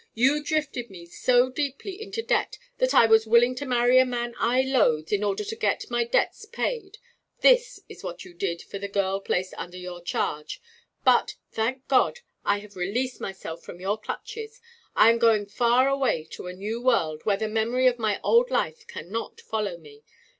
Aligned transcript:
You 0.15 0.43
drifted 0.43 0.89
me 0.89 1.05
so 1.05 1.51
deeply 1.51 2.01
into 2.01 2.23
debt 2.23 2.57
that 2.79 2.91
I 2.91 3.05
was 3.05 3.27
willing 3.27 3.53
to 3.53 3.67
marry 3.67 3.99
a 3.99 4.03
man 4.07 4.33
I 4.39 4.63
loathed 4.63 5.13
in 5.13 5.23
order 5.23 5.43
to 5.43 5.55
get 5.55 5.91
my 5.91 6.05
debts 6.05 6.43
paid. 6.47 6.97
This 7.41 7.79
is 7.87 8.03
what 8.03 8.25
you 8.25 8.33
did 8.33 8.63
for 8.63 8.79
the 8.79 8.87
girl 8.87 9.19
placed 9.19 9.53
under 9.59 9.77
your 9.77 10.01
charge. 10.01 10.59
But, 11.05 11.35
thank 11.51 11.87
God, 11.87 12.21
I 12.43 12.57
have 12.61 12.75
released 12.75 13.21
myself 13.21 13.61
from 13.61 13.79
your 13.79 13.95
clutches. 13.99 14.59
I 14.95 15.11
am 15.11 15.19
going 15.19 15.45
far 15.45 15.87
away 15.87 16.23
to 16.31 16.47
a 16.47 16.53
new 16.53 16.81
world, 16.81 17.23
where 17.25 17.37
the 17.37 17.47
memory 17.47 17.85
of 17.85 17.99
my 17.99 18.19
old 18.23 18.49
life 18.49 18.87
cannot 18.87 19.39
follow 19.39 19.77
me. 19.77 20.01